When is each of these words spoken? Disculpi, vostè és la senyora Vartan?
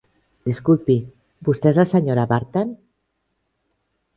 Disculpi, 0.49 0.95
vostè 1.49 1.71
és 1.73 1.77
la 1.81 1.85
senyora 1.91 2.25
Vartan? 2.33 2.73